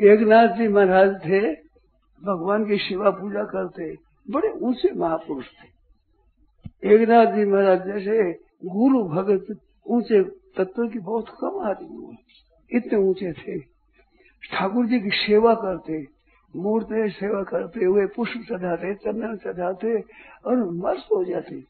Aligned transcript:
एकनाथ 0.00 0.48
जी 0.48 0.68
महाराज 0.68 1.14
थे, 1.20 1.40
भगवान 2.22 2.64
की 2.64 2.76
सेवा 2.78 3.10
पूजा 3.10 3.42
करते, 3.44 3.94
बड़े 4.28 4.48
ऊँचे 4.60 4.92
महापुरुष 4.92 5.46
थे। 5.46 6.94
एक 6.94 7.08
नाथ 7.08 7.26
जी 7.26 7.44
महाराज 7.44 7.86
जैसे 7.86 8.32
गुरु 8.64 9.02
भगत 9.04 9.58
ऊँचे 9.86 10.22
तत्व 10.56 10.86
की 10.88 10.98
बहुत 10.98 11.28
कम 11.40 11.58
आदमी 11.68 11.96
हुए, 11.96 12.16
इतने 12.70 12.98
ऊँचे 12.98 13.32
थे। 13.32 13.58
ठाकुर 14.42 14.86
जी 14.86 15.00
की 15.00 15.10
सेवा 15.16 15.54
करते, 15.54 16.00
मूर्ति 16.54 17.10
सेवा 17.10 17.42
करते 17.42 17.84
हुए, 17.84 18.06
पुष्प 18.06 18.40
चढ़ाते, 18.48 18.94
चंदन 18.94 19.36
चढ़ाते 19.36 20.00
और 20.46 20.64
मस्त 20.76 21.12
हो 21.12 21.24
जाते। 21.24 21.60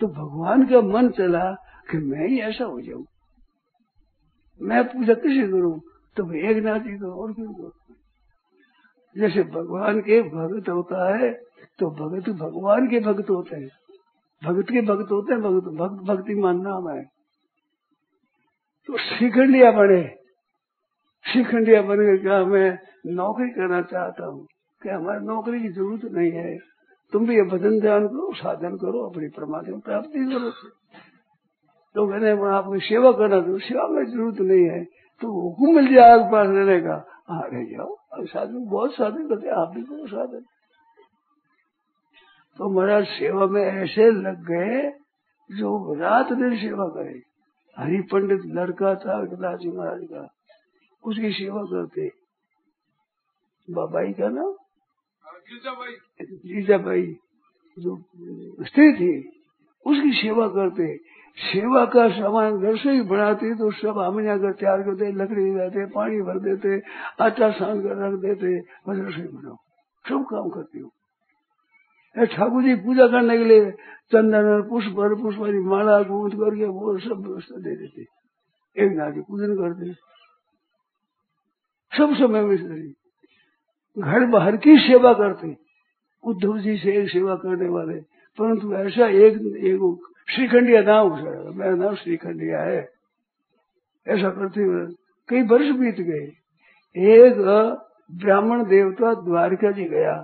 तो 0.00 0.06
भगवान 0.06 0.66
का 0.66 0.80
मन 0.82 1.08
चला 1.08 1.50
कि 1.90 1.98
मैं 1.98 2.28
ही 2.28 2.40
ऐसा 2.40 2.64
हो 2.64 2.80
जाऊँ। 2.80 3.04
मैं 4.60 4.84
पूजा 4.84 5.14
किसे 5.14 5.46
करूँ? 5.48 5.80
तो 6.16 6.24
जी 6.24 6.96
को 6.98 7.10
और 7.22 7.32
क्यों 7.32 7.70
जैसे 9.16 9.42
भगवान 9.50 10.00
के 10.00 10.20
भगत 10.30 10.68
होता 10.68 11.08
है 11.16 11.32
तो 11.78 11.90
भगत 11.96 12.28
भगवान 12.38 12.86
के 12.88 13.00
भक्त 13.00 13.30
होते 13.30 13.56
हैं। 13.56 13.68
भगत 14.42 14.70
के 14.70 14.80
भक्त 14.82 15.10
होते 15.12 15.32
हैं, 15.32 15.42
भगत 15.42 15.66
भक्त 15.76 16.02
भक्ति 16.08 16.34
मान 16.34 16.60
नाम 16.62 16.88
है 16.90 17.02
तो 18.88 18.96
श्रीखंडिया 18.98 19.70
बने 19.72 20.02
श्रीखंडिया 21.24 21.80
बन 21.82 22.16
क्या 22.18 22.44
मैं 22.46 22.68
नौकरी 23.14 23.48
करना 23.50 23.80
चाहता 23.84 24.26
हूँ। 24.26 24.46
क्या 24.82 24.96
हमारी 24.96 25.24
नौकरी 25.26 25.60
की 25.60 25.68
ज़रूरत 25.70 26.04
नहीं 26.12 26.30
है? 26.32 26.56
तुम 27.12 27.26
भी 27.26 27.34
ये 27.36 27.42
भजन 27.44 27.78
ध्यान 27.80 28.06
करो, 28.08 28.32
साधन 28.34 28.76
करो, 28.76 29.00
अपनी 29.08 29.28
परमात्मा 29.30 29.78
प्राप्ति 29.84 30.24
करो। 30.26 30.50
तो 31.94 32.06
मैंने 32.06 32.30
आपकी 32.48 32.80
सेवा 32.86 33.10
करना 33.12 33.40
तो 33.40 33.58
सेवा 33.60 33.86
में 33.88 34.04
ज़रूरत 34.04 34.40
नहीं 34.42 34.64
है। 34.66 34.80
तो 35.22 35.28
हुक्म 35.32 35.74
मिल 35.74 35.94
जाए 35.94 36.10
आपके 36.10 36.30
पास 36.32 36.46
रहने 36.48 36.80
का। 36.80 36.96
हाँ 37.30 37.48
रह 37.52 37.64
जाओ 37.66 37.94
अब 38.12 38.26
साधन 38.26 38.64
बहुत 38.70 38.94
साधन 38.94 39.28
करते 39.28 39.48
आप 39.60 39.72
भी 39.74 39.82
करो 39.82 40.06
साधन। 40.06 40.44
तो 42.58 42.68
महाराज 42.70 43.06
सेवा 43.08 43.46
में 43.46 43.62
ऐसे 43.62 44.10
लग 44.12 44.44
गए 44.44 44.82
जो 45.50 45.70
रात 45.94 46.32
दिन 46.32 46.56
सेवा 46.58 46.86
करे। 46.88 47.22
हरि 47.76 48.00
पंडित 48.12 48.42
लड़का 48.56 48.94
था 48.96 49.24
जी 49.56 49.70
महाराज 49.70 50.02
का 50.12 50.28
उसकी 51.04 51.32
सेवा 51.32 51.62
करते। 51.64 52.08
बाबाई 53.68 54.12
का 54.12 54.28
नाम? 54.28 54.54
जीजाबाई 56.46 57.06
जो 57.76 57.96
स्त्री 58.66 58.92
थी। 58.92 59.12
उसकी 59.86 60.12
सेवा 60.12 60.46
करते 60.48 60.86
सेवा 61.38 61.84
का 61.84 62.08
सामान 62.08 62.58
घर 62.58 62.76
से 62.76 62.90
ही 62.90 63.00
बनाते 63.02 63.54
तो 63.54 63.70
सब 63.70 63.98
हम 63.98 64.16
घर 64.38 64.52
तैयार 64.52 64.82
करते 64.82 65.10
लकड़ी 65.12 65.44
देते 65.54 65.86
पानी 65.86 66.20
भर 66.22 66.38
देते 66.38 66.78
आटा 67.24 67.50
सान 67.50 67.82
कर 67.82 67.96
रख 68.04 68.14
देते 68.20 68.58
बस 68.86 68.96
रसोई 69.00 69.26
बनाओ। 69.28 69.56
सब 70.04 70.24
काम 70.30 70.48
करती 70.48 70.78
हूँ। 70.78 70.90
ठाकुर 72.16 72.62
जी, 72.62 72.74
पूजा 72.74 73.06
करने 73.06 73.38
के 73.38 73.44
लिए 73.44 73.70
चंदन 74.12 74.62
पुष्प 74.70 74.98
और 74.98 75.14
पुष्प 75.14 75.38
वाली 75.38 75.58
माला 75.58 76.02
गूंथ 76.02 76.30
करके 76.30 76.66
वो 76.66 76.98
सब 76.98 77.24
व्यवस्था 77.26 77.60
दे 77.60 77.76
देते 77.76 78.02
एक 78.76 78.92
नारी 78.96 79.20
पूजन 79.20 79.54
करते 79.54 79.92
सब 81.92 82.14
समय 82.14 82.40
में 82.40 82.56
घर 83.98 84.26
बाहर 84.26 84.56
की 84.56 84.78
सेवा 84.78 85.12
करते 85.12 85.54
उद्धव 86.24 86.58
जी 86.58 86.76
से 86.76 86.92
एक 86.92 87.08
सेवा 87.10 87.34
करने 87.34 87.68
वाले 87.68 88.15
परंतु 88.38 88.72
ऐसा 88.76 89.08
एक 89.08 89.34
एक 89.64 90.12
श्रीखंडिया 90.28 90.82
नाम 90.82 91.12
मेरा 91.56 91.74
नाम 91.74 91.94
श्रीखंडिया 91.94 92.60
है। 92.60 92.80
ऐसा 94.06 94.30
करते 94.30 94.62
हुए 94.62 94.84
कई 95.28 95.42
वर्ष 95.42 95.70
बीत 95.76 96.00
गए। 96.00 96.26
एक 96.96 97.38
ब्राह्मण 98.10 98.64
देवता 98.64 99.14
द्वारिका 99.14 99.70
जी 99.70 99.84
गया। 99.84 100.14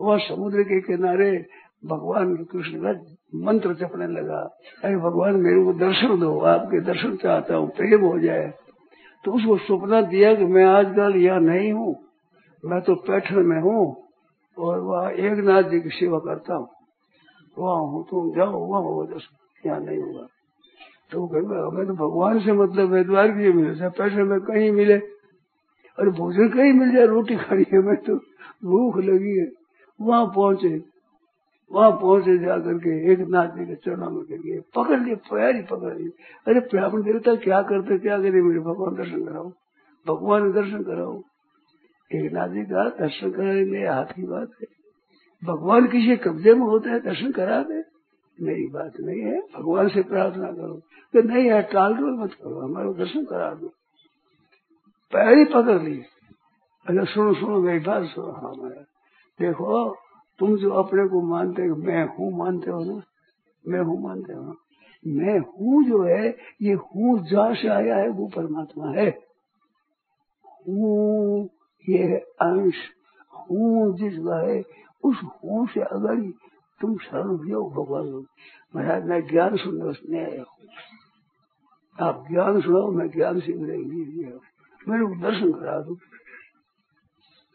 वह 0.00 0.18
समुद्र 0.18 0.62
के 0.62 0.80
किनारे 0.80 1.30
भगवान 1.84 2.34
कृष्ण 2.44 2.82
का 2.82 2.92
मंत्र 3.44 3.74
जपने 3.74 4.06
लगा। 4.06 4.40
अरे 4.84 4.96
भगवान, 4.96 5.36
मेरे 5.36 5.64
को 5.64 5.72
दर्शन 5.72 6.18
दो, 6.20 6.38
आपके 6.38 6.80
दर्शन 6.80 7.16
चाहता 7.16 7.56
हूँ, 7.56 7.68
प्रेम 7.68 8.04
हो 8.04 8.18
जाए। 8.18 8.52
तो 9.24 9.32
उसको 9.32 9.56
सपना 9.58 10.00
दिया 10.02 10.34
कि 10.34 10.44
मैं 10.44 10.64
आजकल 10.64 11.16
यहाँ 11.16 11.40
नहीं 11.40 11.72
हूँ। 11.72 11.94
मैं 12.64 12.80
तो 12.80 12.94
पैठन 12.94 13.42
में 13.42 13.60
हूँ 13.60 13.82
और 14.56 14.80
वह 14.80 15.10
एक 15.18 15.44
नाथ 15.44 15.62
जी 15.62 15.80
की 15.80 15.90
सेवा 15.90 16.18
करता 16.18 16.54
हूँ। 16.54 16.68
वहाँ 17.56 17.82
हूँ 17.82 18.04
तुम 18.10 18.30
जाओ, 18.34 18.58
वहाँ 18.60 18.82
होगा 18.82 19.04
दर्शन 19.12 19.68
यहाँ 19.68 19.80
नहीं 19.80 19.98
होगा। 19.98 20.26
तो 21.12 21.26
हमें 21.70 21.86
तो 21.86 21.94
भगवान 21.94 22.38
से 22.40 22.52
मतलब 22.52 22.94
है 22.94 23.04
द्वार 23.04 23.28
की 23.28 23.52
मिले 23.52 23.88
पैठन 23.88 24.22
में 24.22 24.40
कहीं 24.40 24.70
मिले? 24.72 24.98
और 25.98 26.10
भोजन 26.10 26.48
कहीं 26.48 26.72
मिल 26.72 26.92
जाए, 26.92 27.06
रोटी 27.06 27.36
खानी 27.36 27.64
है 27.72 27.78
मैं 27.78 27.96
तो 27.96 28.16
भूख 28.64 28.96
लगी 28.98 29.38
है। 29.38 29.46
वहाँ 30.00 30.26
पहुँचे 30.26 30.82
वहाँ 31.70 31.90
पहुँचे 31.90 32.36
जा 32.38 32.56
करके 32.58 33.12
एक 33.12 33.20
नाथ 33.28 33.48
जी 33.48 33.64
के 33.66 33.74
चरणों 33.74 34.10
में 34.10 34.24
गिर 34.24 34.38
गए। 34.38 34.60
पकड़ 34.74 35.00
लिए 35.00 35.14
ही 35.52 35.62
पकड़ 35.62 35.94
लिए 35.94 36.08
अरे, 36.46 36.60
ब्राह्मण 36.60 37.02
देवता 37.02 37.34
क्या 37.34 37.60
करते, 37.62 37.98
क्या 37.98 38.18
करे? 38.18 38.42
मेरे 38.42 38.60
भगवान 38.60 38.94
दर्शन 38.94 39.24
कराओ, 39.24 39.48
भगवान 40.06 40.52
दर्शन 40.52 40.82
कराओ। 40.82 41.16
एक 42.10 42.32
नाथ 42.32 42.48
जी 42.48 42.62
का, 42.62 42.88
दर्शन 43.00 43.30
कराने 43.30 43.86
हाथ 43.86 44.12
की 44.16 44.26
बात 44.26 44.50
है। 44.60 44.83
भगवान 45.44 45.86
किसी 45.86 46.16
कब्जे 46.16 46.54
में 46.54 46.66
होता 46.66 46.90
है, 46.90 47.00
दर्शन 47.00 47.32
करा 47.32 47.62
दे। 47.62 47.84
मेरी 48.40 48.66
बात 48.66 48.92
नहीं 49.00 49.20
है, 49.20 49.40
भगवान 49.40 49.88
से 49.88 50.02
प्रार्थना 50.02 50.52
करो। 50.52 50.74
तो 51.12 51.22
नहीं 51.22 51.50
है 51.50 51.62
टाल 51.62 51.94
दो, 51.94 52.24
मत 52.24 52.32
करो, 52.32 52.60
हमारे 52.60 52.92
दर्शन 52.92 53.24
करा 53.24 53.54
दो। 53.54 53.68
पैर 55.12 55.38
ही 55.38 55.44
पकड़ 55.44 55.82
ली। 55.82 56.02
अरे 56.86 57.06
सुनो 57.06 57.34
सुनो, 57.34 57.60
मेरी 57.60 57.78
बात 57.78 58.04
सुनो। 58.04 58.32
हाँ 58.32 58.68
देखो, 59.40 59.96
तुम 60.38 60.56
जो 60.56 60.70
अपने 60.70 61.08
को 61.08 61.22
मानते 61.22 61.62
हो, 61.62 61.76
मैं 61.76 62.06
हूँ 62.06 62.38
मानते 62.38 62.70
हो 62.70 62.84
ना? 62.84 63.02
मैं 63.68 63.80
हूँ 63.80 64.02
मानते 64.02 64.32
हो 64.32 64.56
मैं 65.06 65.38
हूँ 65.38 65.84
जो 65.84 66.02
है, 66.02 66.36
ये 66.62 66.72
हूँ 66.72 67.26
जहाँ 67.28 67.54
से 67.54 67.68
आया 67.68 67.96
है, 67.96 68.08
वो 68.08 68.26
परमात्मा 68.26 68.90
है। 68.90 69.18
हूँ, 70.68 71.44
ये 71.88 72.16
अंश। 72.18 72.74
हूँ 73.50 73.98
जिस 73.98 74.14
है 74.14 74.83
उस 75.04 75.20
हूँ 75.44 75.66
से 75.66 75.80
अगर 75.80 76.20
तुम 76.80 76.96
शरण 76.96 77.26
हो 77.26 77.44
जाओ 77.48 77.70
भगवान 77.70 78.06
महाराज, 78.76 79.04
मैं 79.04 79.26
ज्ञान 79.26 79.56
सुनने 79.56 79.84
उसने 79.84 80.24
आया 80.24 80.42
हूँ। 80.42 80.68
आप 81.98 82.24
ज्ञान 82.30 82.60
सुनाओ, 82.60 82.90
मैं 82.90 83.08
ज्ञान 83.10 83.40
से 83.40 83.52
मेरे 83.52 83.76
मेरे 84.86 85.06
को 85.06 85.14
दर्शन 85.20 85.52
करा 85.52 85.78
दो। 85.80 85.94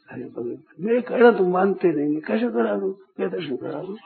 अरे 0.10 0.24
भगवान, 0.24 0.58
मेरे 0.80 1.02
कहना 1.02 1.32
तुम 1.32 1.52
मानते 1.52 1.88
नहीं 1.88 2.22
कैसे 2.22 2.50
करा 2.50 2.76
दू? 2.76 2.92
क्या 3.18 3.28
दर्शन 3.28 3.56
करा 3.56 3.82
दू। 3.82 3.98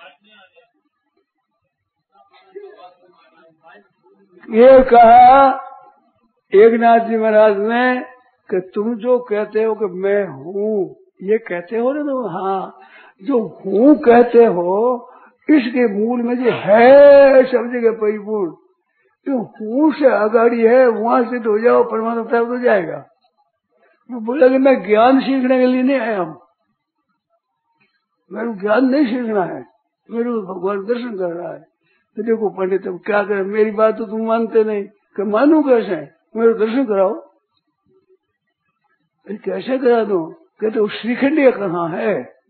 ये 4.49 4.79
कहा 4.83 5.59
एक 6.53 6.73
नाथ 6.73 6.99
जी 6.99 7.17
महाराज 7.17 7.57
ने 7.57 7.99
कि 8.49 8.59
तुम 8.73 8.95
जो 8.95 9.19
कहते 9.19 9.63
हो 9.63 9.75
कि 9.75 9.85
मैं 9.85 10.25
हूँ, 10.27 10.95
ये 11.23 11.37
कहते 11.37 11.77
हो 11.77 11.93
ना 11.93 12.01
तो 12.01 12.27
हाँ। 12.27 12.79
जो 13.22 13.62
हूँ 13.66 13.96
कहते 13.96 14.46
हो, 14.46 15.00
इसके 15.50 15.88
मूल 15.88 16.22
में 16.22 16.44
जो 16.44 16.51
है 16.51 17.44
सब 17.44 17.72
जगह 17.74 17.91
परिपूर्ण 17.91 18.51
जो 19.28 19.38
हूँ 19.38 19.94
से 19.94 20.06
अगाड़ी 20.06 20.62
है 20.62 20.88
वहाँ 20.88 21.24
से 21.24 21.40
तो 21.40 21.59
जाओ, 21.59 21.84
परमात्मा 21.84 22.24
प्राप्त 22.24 22.50
हो 22.50 22.59
जाएगा। 22.59 23.07
वो 24.12 24.19
बोला 24.19 24.47
कि 24.47 24.57
मैं 24.57 24.88
ज्ञान 24.88 25.19
सीखने 25.19 25.59
के 25.59 25.66
लिए 25.66 25.84
नहीं 25.84 26.00
आया 26.00 26.19
हूँ। 26.19 26.41
मेरे 28.31 28.47
को 28.47 28.53
ज्ञान 28.53 28.85
नहीं 28.85 29.06
सीखना 29.06 29.44
है। 29.44 29.66
मेरे 30.12 30.24
को 30.24 30.41
भगवान 30.41 30.85
दर्शन 30.85 31.18
कर 31.18 31.34
रहा 31.34 31.53
है। 31.53 31.59
तो 32.16 32.24
देखो 32.24 32.50
पंडित, 32.50 32.88
अब 32.88 33.00
क्या 33.06 33.24
करे? 33.24 33.44
मेरी 33.44 33.72
बात 33.72 33.97
तो 33.97 34.06
तुम 34.06 34.28
मानते 34.28 34.63
नहीं। 34.63 34.84
कि 34.84 35.24
मानू 35.24 35.63
कैसे? 35.63 35.95
मेरे 36.35 36.53
दर्शन 36.53 36.85
कराओ। 36.85 37.30
कैसे 39.31 39.77
करा 39.77 40.04
दो? 40.04 40.25
कहते 40.62 40.80
वो 40.80 40.88
श्रीखंडिया 40.88 41.51
कहाँ 41.51 41.89
है? 41.89 42.43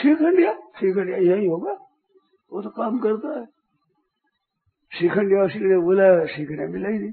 श्रीखंडिया? 0.00 0.52
श्रीखंडिया 0.52 1.16
यही 1.16 1.46
होगा। 1.46 1.72
वो 2.52 2.62
तो 2.62 2.70
काम 2.70 2.98
करता 2.98 3.40
है। 3.40 3.46
श्रीखंडिया 4.98 5.46
श्रीखंडिया 5.48 5.78
बोला 5.78 6.26
श्रीखंडिया 6.26 6.68
मिला 6.68 6.88
ही 6.88 6.98
नहीं। 6.98 7.12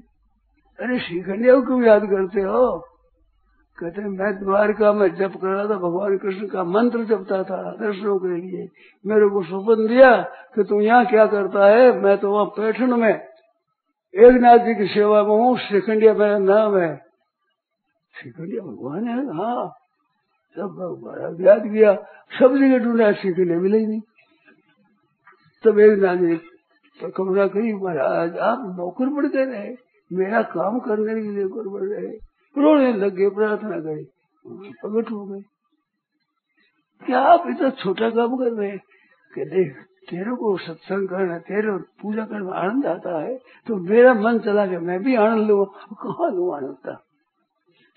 अरे 0.80 0.98
श्रीखंडिया 0.98 1.54
को 1.54 1.62
क्यों 1.62 1.82
याद 1.82 2.02
करते 2.02 2.40
हो? 2.40 2.78
कहते 3.78 4.02
मैं 4.02 4.38
द्वारका 4.38 4.92
में 4.92 5.14
जप 5.14 5.32
कर 5.42 5.46
रहा 5.46 5.64
था, 5.64 5.78
भगवान 5.78 6.18
कृष्ण 6.18 6.46
का 6.46 6.64
मंत्र 6.64 7.04
जपता 7.04 7.42
था 7.42 7.76
दर्शनों 7.76 8.18
के 8.18 8.40
लिए। 8.40 8.68
मेरे 9.06 9.28
को 9.28 9.42
स्वप्न 9.42 9.86
दिया 9.86 10.22
कि 10.22 10.64
तू 10.64 10.80
यहाँ 10.80 11.06
क्या 11.06 11.26
करता 11.26 11.66
है? 11.66 12.00
मैं 12.00 12.18
तो 12.18 12.32
वहाँ 12.32 12.44
पैठन 12.44 13.00
में। 13.00 13.14
एक 14.14 14.32
नाथ 14.40 14.58
जी 14.58 14.74
की 14.74 14.86
सेवा 14.86 15.22
में 15.22 15.30
हूँ, 15.30 15.58
श्रीखंडिया 15.58 16.14
मेरा 16.14 16.38
नाम 16.38 16.78
है। 16.78 16.96
श्रीखंडिया 18.22 18.62
भगवान 18.62 19.04
है? 19.08 19.26
हाँ। 19.26 19.79
सब 20.56 21.00
बड़ा 21.02 21.50
याद 21.50 21.62
किया 21.62 21.94
सब 22.38 22.56
जगह 22.56 22.78
ढूंढा 22.78 23.12
श्रीखंडिया 23.12 23.58
मिले 23.60 23.78
ही 23.78 23.86
नहीं। 23.86 24.00
तब 25.64 25.78
एक 25.78 25.98
नानी 25.98 26.36
तो 27.00 27.10
कमरा 27.10 27.46
कही, 27.46 27.72
महाराज, 27.72 28.38
आप 28.38 28.58
नौकर 28.78 29.14
पड़ 29.14 29.26
गए 29.26 29.44
रहे। 29.44 29.76
मेरा 30.12 30.42
काम 30.42 30.78
करने 30.78 31.14
के 31.14 31.20
लिए 31.20 31.44
नौकर 31.44 31.68
पड़ 31.68 31.84
रहे। 31.84 32.10
रोने 32.56 32.92
लग 32.92 33.14
गए 33.14 33.28
प्रार्थना 33.30 33.80
करे। 33.80 34.04
प्रकट 34.46 35.10
हो 35.10 35.24
गए 35.26 35.40
क्या 37.06 37.20
आप 37.20 37.44
इतना 37.50 37.70
छोटा 37.70 38.10
काम 38.10 38.36
कर 38.36 38.52
रहे 38.52 38.76
कि 39.32 39.44
देख 39.44 39.76
तेरे 40.10 40.34
को 40.36 40.56
सत्संग 40.56 41.08
करना, 41.08 41.38
तेरे 41.38 41.72
पूजा 42.02 42.24
करना 42.24 42.52
आनंद 42.52 42.86
आता 42.86 43.22
है। 43.22 43.36
तो 43.66 43.76
मेरा 43.76 44.14
मन 44.14 44.38
चला 44.38 44.66
गया 44.66 44.80
मैं 44.80 45.02
भी 45.02 45.14
आनंद 45.16 45.46
लू। 45.48 45.64
कहा 45.64 46.28
लू 46.28 46.50
आनंद? 46.50 46.96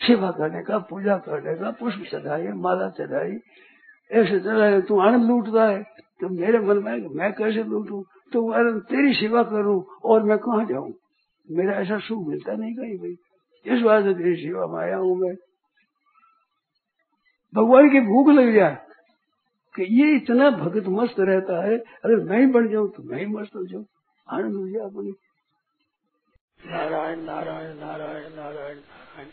सेवा 0.01 0.31
करने 0.31 0.63
का, 0.63 0.77
पूजा 0.77 1.17
करने 1.17 1.55
का, 1.55 1.71
पुष्प 1.71 2.03
चढ़ाई, 2.11 2.47
माला 2.47 2.89
चढ़ाई। 2.89 3.37
ऐसे 4.11 4.39
चढ़ाए 4.39 4.81
तू 4.81 4.99
आनंद 4.99 5.23
लूटता 5.23 5.65
है। 5.65 5.83
तो 6.21 6.29
मेरे 6.29 6.59
मन 6.59 6.77
में, 6.77 7.15
मैं 7.15 7.33
कैसे 7.33 7.63
लूटू? 7.63 8.05
तो 8.33 8.51
आनंद 8.51 8.81
तेरी 8.81 9.13
सेवा 9.13 9.43
करूँ 9.43 9.85
और 10.05 10.23
मैं 10.23 10.37
कहा 10.37 10.63
जाऊँ? 10.63 10.93
मेरा 11.51 11.73
ऐसा 11.73 11.97
सुख 11.99 12.27
मिलता 12.27 12.53
नहीं 12.53 12.75
कहीं 12.75 12.97
भाई 12.97 13.15
इस 13.75 13.81
बात 13.81 14.03
से 14.03 14.13
तेरी 14.13 14.35
सेवा 14.35 14.67
में 14.67 14.79
आया 14.79 14.97
हूँ 14.97 15.17
मैं। 15.17 15.35
भगवान 17.55 17.89
की 17.89 17.99
भूख 17.99 18.29
लग 18.29 18.53
जाए 18.55 18.77
कि 19.75 19.83
ये 19.83 20.15
इतना 20.15 20.49
भगत 20.49 20.83
मस्त 20.87 21.15
रहता 21.19 21.63
है। 21.65 21.77
अगर 21.77 22.15
मैं 22.15 22.39
ही 22.39 22.45
बन 22.45 22.69
जाऊँ 22.69 22.89
तो 22.89 23.03
मैं 23.03 23.19
ही 23.19 23.25
मस्त 23.25 23.55
हो 23.55 23.65
जाऊँ। 23.65 23.85
आनंद 24.29 24.53
हो 24.53 24.67
जाए 24.69 24.83
अपनी। 24.87 25.13
नारायण 26.71 27.19
नारायण 27.19 27.77
नारायण 27.77 28.35
नारायण 28.35 28.77
नारायण। 28.77 29.27